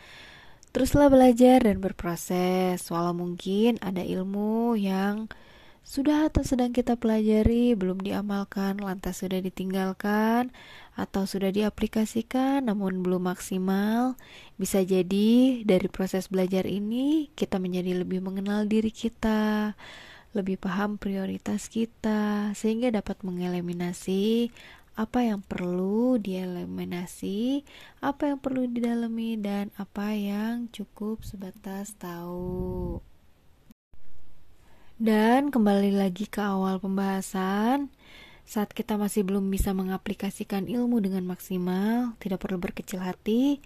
Teruslah 0.75 1.07
belajar 1.07 1.63
dan 1.63 1.79
berproses, 1.79 2.83
walau 2.91 3.15
mungkin 3.15 3.79
ada 3.79 4.03
ilmu 4.03 4.75
yang 4.75 5.31
sudah 5.87 6.27
atau 6.27 6.43
sedang 6.43 6.75
kita 6.75 6.99
pelajari 6.99 7.79
belum 7.79 8.03
diamalkan, 8.03 8.83
lantas 8.83 9.23
sudah 9.23 9.39
ditinggalkan 9.39 10.51
atau 10.99 11.23
sudah 11.23 11.47
diaplikasikan 11.55 12.67
namun 12.67 12.99
belum 13.07 13.23
maksimal. 13.23 14.19
Bisa 14.59 14.83
jadi 14.83 15.63
dari 15.63 15.87
proses 15.87 16.27
belajar 16.27 16.67
ini 16.67 17.31
kita 17.39 17.55
menjadi 17.55 18.03
lebih 18.03 18.19
mengenal 18.19 18.67
diri 18.67 18.91
kita, 18.91 19.79
lebih 20.35 20.59
paham 20.59 20.99
prioritas 20.99 21.71
kita 21.71 22.51
sehingga 22.51 22.91
dapat 22.91 23.23
mengeliminasi 23.23 24.51
apa 24.95 25.27
yang 25.27 25.43
perlu 25.43 26.15
dieliminasi, 26.15 27.67
apa 27.99 28.31
yang 28.31 28.39
perlu 28.39 28.63
didalami, 28.71 29.35
dan 29.35 29.67
apa 29.75 30.15
yang 30.15 30.71
cukup 30.71 31.21
sebatas 31.27 31.99
tahu. 31.99 33.03
Dan 34.95 35.51
kembali 35.51 35.91
lagi 35.91 36.23
ke 36.31 36.39
awal 36.39 36.79
pembahasan, 36.79 37.91
saat 38.47 38.71
kita 38.71 38.95
masih 38.95 39.27
belum 39.27 39.51
bisa 39.51 39.75
mengaplikasikan 39.75 40.71
ilmu 40.71 41.03
dengan 41.03 41.27
maksimal, 41.27 42.15
tidak 42.23 42.47
perlu 42.47 42.63
berkecil 42.63 43.03
hati, 43.03 43.59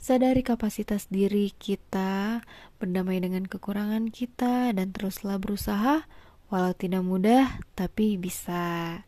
sadari 0.00 0.40
kapasitas 0.40 1.12
diri 1.12 1.52
kita, 1.60 2.40
berdamai 2.80 3.20
dengan 3.20 3.44
kekurangan 3.44 4.08
kita, 4.08 4.72
dan 4.72 4.96
teruslah 4.96 5.36
berusaha, 5.36 6.08
walau 6.48 6.72
tidak 6.72 7.04
mudah, 7.04 7.60
tapi 7.76 8.16
bisa. 8.16 9.04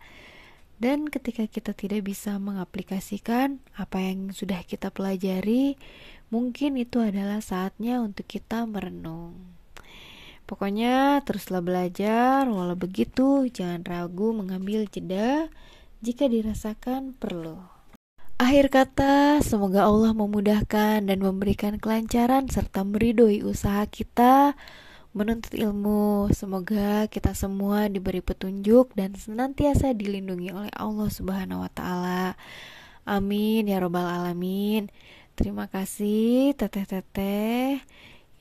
Dan 0.83 1.07
ketika 1.07 1.47
kita 1.47 1.79
tidak 1.79 2.11
bisa 2.11 2.43
mengaplikasikan 2.43 3.63
apa 3.79 4.03
yang 4.03 4.35
sudah 4.35 4.67
kita 4.67 4.91
pelajari, 4.91 5.79
mungkin 6.35 6.75
itu 6.75 6.99
adalah 6.99 7.39
saatnya 7.39 8.03
untuk 8.03 8.27
kita 8.27 8.67
merenung. 8.67 9.39
Pokoknya 10.43 11.23
teruslah 11.23 11.63
belajar, 11.63 12.51
walau 12.51 12.75
begitu 12.75 13.47
jangan 13.47 13.87
ragu 13.87 14.35
mengambil 14.35 14.91
jeda 14.91 15.47
jika 16.03 16.27
dirasakan 16.27 17.15
perlu. 17.15 17.63
Akhir 18.43 18.67
kata, 18.75 19.39
semoga 19.39 19.87
Allah 19.87 20.11
memudahkan 20.11 21.07
dan 21.07 21.19
memberikan 21.23 21.79
kelancaran 21.79 22.51
serta 22.51 22.83
meridoi 22.83 23.47
usaha 23.47 23.87
kita 23.87 24.59
menuntut 25.13 25.53
ilmu. 25.53 26.33
Semoga 26.33 27.07
kita 27.09 27.37
semua 27.37 27.89
diberi 27.93 28.25
petunjuk 28.25 28.97
dan 28.97 29.13
senantiasa 29.13 29.93
dilindungi 29.93 30.53
oleh 30.53 30.73
Allah 30.73 31.09
Subhanahu 31.13 31.65
wa 31.65 31.71
taala. 31.73 32.35
Amin 33.05 33.69
ya 33.69 33.81
robbal 33.81 34.09
alamin. 34.09 34.89
Terima 35.37 35.69
kasih 35.69 36.53
teteh-teteh 36.57 37.81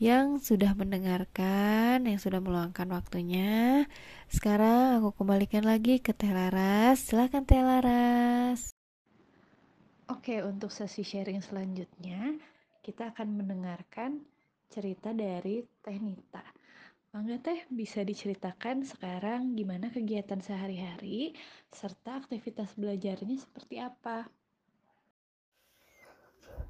yang 0.01 0.41
sudah 0.41 0.73
mendengarkan, 0.73 2.03
yang 2.10 2.17
sudah 2.17 2.41
meluangkan 2.41 2.89
waktunya. 2.89 3.86
Sekarang 4.31 4.97
aku 4.97 5.13
kembalikan 5.21 5.62
lagi 5.62 6.01
ke 6.01 6.15
Teh 6.15 6.34
Laras. 6.34 7.05
Silahkan 7.05 7.45
Teh 7.45 7.62
Laras. 7.62 8.73
Oke, 10.10 10.43
untuk 10.43 10.73
sesi 10.75 11.07
sharing 11.07 11.39
selanjutnya, 11.39 12.36
kita 12.84 13.15
akan 13.15 13.39
mendengarkan 13.39 14.25
cerita 14.67 15.15
dari 15.15 15.63
Teh 15.79 15.95
Nita. 16.01 16.61
Mangga 17.12 17.36
Teh 17.43 17.67
bisa 17.67 18.08
diceritakan 18.08 18.88
sekarang 18.88 19.52
gimana 19.60 19.91
kegiatan 19.91 20.39
sehari-hari 20.39 21.36
serta 21.67 22.24
aktivitas 22.24 22.71
belajarnya 22.80 23.36
seperti 23.36 23.84
apa? 23.84 24.32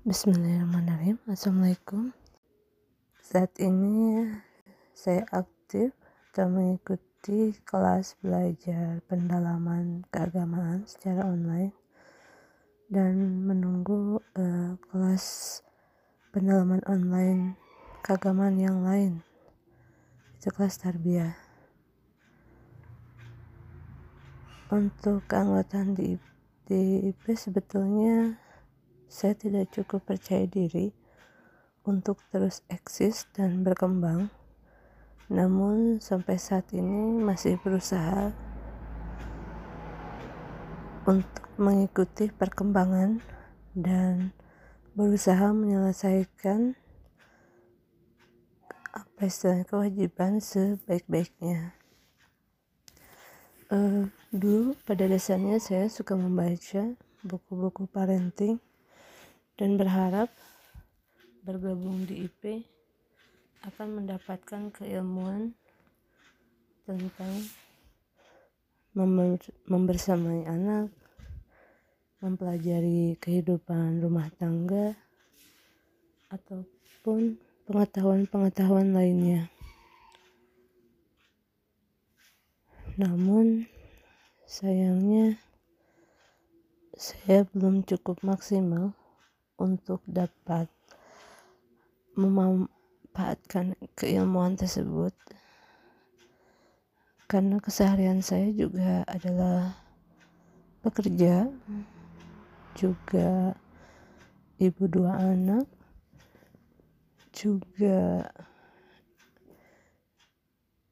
Bismillahirrahmanirrahim. 0.01 1.21
Assalamualaikum. 1.29 2.09
Saat 3.21 3.53
ini 3.61 4.25
saya 4.97 5.29
aktif 5.29 5.93
dan 6.33 6.57
mengikuti 6.57 7.53
kelas 7.61 8.17
belajar 8.25 8.97
pendalaman 9.05 10.09
keagamaan 10.09 10.89
secara 10.89 11.21
online 11.29 11.69
dan 12.89 13.45
menunggu 13.45 14.17
uh, 14.41 14.73
kelas 14.89 15.61
pendalaman 16.33 16.81
online 16.89 17.61
keagamaan 18.01 18.57
yang 18.57 18.81
lain 18.81 19.21
itu 20.41 20.49
kelas 20.49 20.81
tarbiyah. 20.81 21.37
Untuk 24.73 25.21
keanggotaan 25.29 25.93
di, 25.93 26.17
di 26.65 27.13
IP 27.13 27.37
sebetulnya 27.37 28.41
saya 29.05 29.37
tidak 29.37 29.69
cukup 29.69 30.01
percaya 30.01 30.49
diri 30.49 30.97
untuk 31.85 32.25
terus 32.33 32.65
eksis 32.73 33.29
dan 33.37 33.61
berkembang. 33.61 34.33
Namun 35.29 36.01
sampai 36.01 36.41
saat 36.41 36.73
ini 36.73 37.21
masih 37.21 37.61
berusaha 37.61 38.33
untuk 41.05 41.53
mengikuti 41.61 42.33
perkembangan 42.33 43.21
dan 43.77 44.33
berusaha 44.97 45.53
menyelesaikan 45.53 46.80
istilahnya 49.25 49.65
kewajiban 49.69 50.41
sebaik-baiknya. 50.41 51.77
Uh, 53.71 54.11
dulu 54.33 54.75
pada 54.83 55.07
dasarnya 55.07 55.61
saya 55.61 55.87
suka 55.87 56.17
membaca 56.17 56.91
buku-buku 57.23 57.87
parenting 57.87 58.59
dan 59.55 59.77
berharap 59.77 60.27
bergabung 61.45 62.03
di 62.09 62.27
IP 62.27 62.65
akan 63.61 64.01
mendapatkan 64.01 64.73
keilmuan 64.73 65.53
tentang 66.83 67.45
member 68.97 69.37
membersamai 69.69 70.49
anak, 70.49 70.89
mempelajari 72.19 73.15
kehidupan 73.21 74.01
rumah 74.01 74.27
tangga, 74.35 74.97
ataupun 76.33 77.37
pengetahuan-pengetahuan 77.71 78.91
lainnya. 78.91 79.47
Namun, 82.99 83.71
sayangnya 84.43 85.39
saya 86.99 87.47
belum 87.55 87.87
cukup 87.87 88.19
maksimal 88.27 88.91
untuk 89.55 90.03
dapat 90.03 90.67
memanfaatkan 92.19 93.79
keilmuan 93.95 94.59
tersebut 94.59 95.15
karena 97.31 97.63
keseharian 97.63 98.19
saya 98.19 98.51
juga 98.51 99.07
adalah 99.07 99.79
bekerja 100.83 101.47
juga 102.75 103.55
ibu 104.59 104.83
dua 104.91 105.15
anak 105.15 105.63
juga 107.41 108.29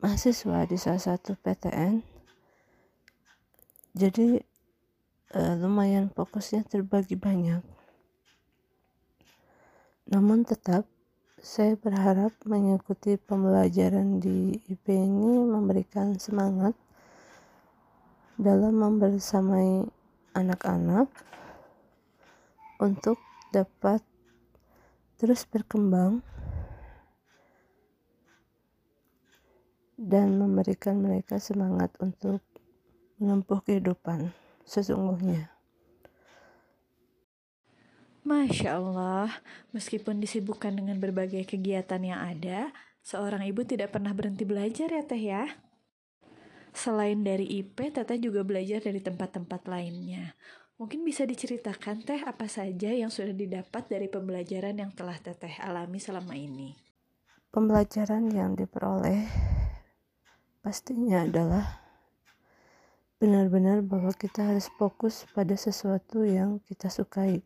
mahasiswa 0.02 0.66
di 0.66 0.78
salah 0.82 0.98
satu 0.98 1.38
PTN 1.38 2.02
jadi 3.94 4.42
uh, 5.36 5.54
lumayan 5.60 6.14
fokusnya 6.14 6.66
terbagi 6.66 7.18
banyak. 7.18 7.62
Namun 10.10 10.46
tetap 10.46 10.90
saya 11.40 11.76
berharap 11.80 12.32
mengikuti 12.44 13.16
pembelajaran 13.16 14.20
di 14.20 14.58
IP 14.68 14.86
ini 14.92 15.46
memberikan 15.48 16.18
semangat 16.20 16.76
dalam 18.40 18.76
membersamai 18.76 19.88
anak-anak 20.36 21.08
untuk 22.80 23.20
dapat 23.52 24.04
terus 25.20 25.44
berkembang 25.44 26.24
dan 30.00 30.40
memberikan 30.40 31.04
mereka 31.04 31.44
semangat 31.44 31.92
untuk 32.00 32.40
menempuh 33.20 33.60
kehidupan 33.68 34.32
sesungguhnya. 34.64 35.52
Masya 38.24 38.80
Allah, 38.80 39.28
meskipun 39.76 40.24
disibukkan 40.24 40.72
dengan 40.72 40.96
berbagai 41.04 41.44
kegiatan 41.44 42.00
yang 42.00 42.24
ada, 42.24 42.72
seorang 43.04 43.44
ibu 43.44 43.68
tidak 43.68 43.92
pernah 43.92 44.16
berhenti 44.16 44.48
belajar 44.48 44.88
ya 44.88 45.04
Teh 45.04 45.20
ya. 45.20 45.44
Selain 46.72 47.20
dari 47.20 47.50
IP, 47.60 47.92
Teteh 47.92 48.22
juga 48.24 48.48
belajar 48.48 48.80
dari 48.80 49.04
tempat-tempat 49.04 49.68
lainnya. 49.68 50.38
Mungkin 50.80 51.04
bisa 51.04 51.28
diceritakan 51.28 52.08
Teh 52.08 52.22
apa 52.24 52.48
saja 52.48 52.94
yang 52.94 53.12
sudah 53.12 53.36
didapat 53.36 53.92
dari 53.92 54.08
pembelajaran 54.08 54.80
yang 54.80 54.96
telah 54.96 55.18
Teteh 55.20 55.60
alami 55.60 56.00
selama 56.00 56.38
ini. 56.40 56.78
Pembelajaran 57.50 58.30
yang 58.30 58.54
diperoleh 58.54 59.59
pastinya 60.70 61.26
adalah 61.26 61.82
benar-benar 63.18 63.82
bahwa 63.82 64.14
kita 64.14 64.54
harus 64.54 64.70
fokus 64.78 65.26
pada 65.34 65.58
sesuatu 65.58 66.22
yang 66.22 66.62
kita 66.62 66.94
sukai 66.94 67.42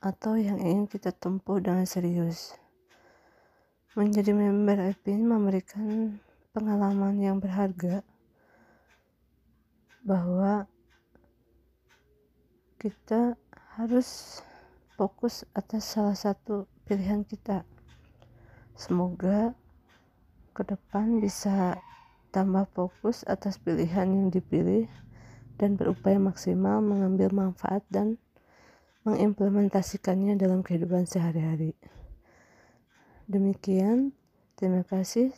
atau 0.00 0.40
yang 0.40 0.56
ingin 0.56 0.88
kita 0.88 1.12
tempuh 1.12 1.60
dengan 1.60 1.84
serius. 1.84 2.56
Menjadi 3.92 4.32
member 4.32 4.80
EPIN 4.80 5.28
memberikan 5.28 6.16
pengalaman 6.56 7.20
yang 7.20 7.36
berharga 7.36 8.00
bahwa 10.00 10.64
kita 12.80 13.36
harus 13.76 14.40
fokus 14.96 15.44
atas 15.52 15.84
salah 15.84 16.16
satu 16.16 16.64
pilihan 16.88 17.28
kita. 17.28 17.68
Semoga 18.72 19.52
ke 20.56 20.64
depan 20.64 21.20
bisa 21.20 21.76
tambah 22.32 22.64
fokus 22.72 23.28
atas 23.28 23.60
pilihan 23.60 24.08
yang 24.08 24.28
dipilih 24.32 24.88
dan 25.60 25.76
berupaya 25.76 26.16
maksimal 26.16 26.80
mengambil 26.80 27.28
manfaat 27.30 27.84
dan 27.92 28.16
mengimplementasikannya 29.04 30.40
dalam 30.40 30.64
kehidupan 30.64 31.04
sehari-hari. 31.04 31.76
Demikian, 33.28 34.16
terima 34.56 34.82
kasih. 34.82 35.30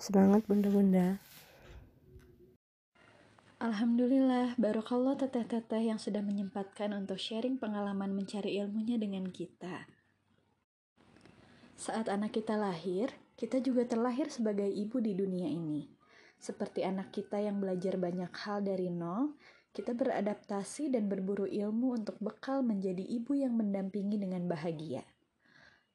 Semangat 0.00 0.48
bunda-bunda. 0.48 1.20
Alhamdulillah, 3.58 4.54
barokallah 4.54 5.18
teteh-teteh 5.18 5.90
yang 5.90 5.98
sudah 5.98 6.22
menyempatkan 6.22 6.94
untuk 6.94 7.18
sharing 7.18 7.58
pengalaman 7.58 8.14
mencari 8.14 8.54
ilmunya 8.62 8.94
dengan 8.94 9.26
kita. 9.34 9.90
Saat 11.74 12.06
anak 12.06 12.38
kita 12.38 12.54
lahir, 12.54 13.10
kita 13.34 13.58
juga 13.58 13.82
terlahir 13.82 14.30
sebagai 14.30 14.70
ibu 14.70 15.02
di 15.02 15.18
dunia 15.18 15.50
ini. 15.50 15.97
Seperti 16.38 16.86
anak 16.86 17.10
kita 17.10 17.42
yang 17.42 17.58
belajar 17.58 17.98
banyak 17.98 18.30
hal 18.30 18.62
dari 18.62 18.88
nol, 18.94 19.34
kita 19.74 19.94
beradaptasi 19.94 20.90
dan 20.90 21.10
berburu 21.10 21.46
ilmu 21.46 21.98
untuk 21.98 22.18
bekal 22.22 22.62
menjadi 22.62 23.02
ibu 23.02 23.34
yang 23.34 23.58
mendampingi 23.58 24.18
dengan 24.18 24.46
bahagia. 24.46 25.02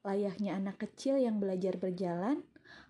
Layaknya 0.04 0.60
anak 0.60 0.84
kecil 0.84 1.16
yang 1.16 1.40
belajar 1.40 1.80
berjalan, 1.80 2.44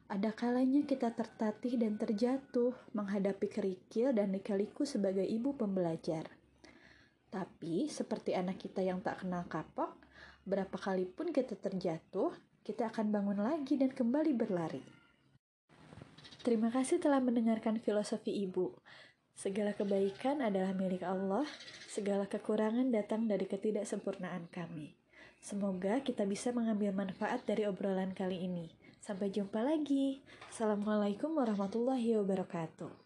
ada 0.10 0.34
kalanya 0.34 0.82
kita 0.86 1.14
tertatih 1.14 1.78
dan 1.78 1.98
terjatuh 1.98 2.74
menghadapi 2.98 3.48
kerikil 3.50 4.14
dan 4.14 4.34
likaliku 4.34 4.86
sebagai 4.86 5.26
ibu 5.26 5.54
pembelajar. 5.54 6.30
Tapi, 7.34 7.90
seperti 7.90 8.38
anak 8.38 8.62
kita 8.62 8.86
yang 8.86 9.02
tak 9.02 9.26
kenal 9.26 9.46
kapok, 9.50 9.98
berapa 10.46 10.78
kali 10.78 11.10
pun 11.10 11.34
kita 11.34 11.58
terjatuh, 11.58 12.30
kita 12.62 12.94
akan 12.94 13.10
bangun 13.10 13.40
lagi 13.42 13.74
dan 13.78 13.90
kembali 13.90 14.34
berlari. 14.38 15.03
Terima 16.44 16.68
kasih 16.68 17.00
telah 17.00 17.24
mendengarkan 17.24 17.80
filosofi 17.80 18.44
Ibu. 18.44 18.76
Segala 19.32 19.72
kebaikan 19.72 20.44
adalah 20.44 20.76
milik 20.76 21.00
Allah, 21.00 21.48
segala 21.88 22.28
kekurangan 22.28 22.92
datang 22.92 23.32
dari 23.32 23.48
ketidaksempurnaan 23.48 24.52
kami. 24.52 25.00
Semoga 25.40 26.04
kita 26.04 26.28
bisa 26.28 26.52
mengambil 26.52 26.92
manfaat 26.92 27.48
dari 27.48 27.64
obrolan 27.64 28.12
kali 28.12 28.44
ini. 28.44 28.68
Sampai 29.00 29.32
jumpa 29.32 29.64
lagi. 29.64 30.20
Assalamualaikum 30.52 31.32
warahmatullahi 31.32 32.20
wabarakatuh. 32.20 33.03